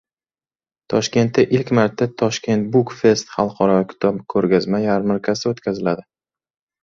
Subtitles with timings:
[0.93, 6.07] Toshkentda ilk marta «Tashkent Book Fest» xalqaro kitob-ko‘rgazma yarmarkasi o‘tkaziladi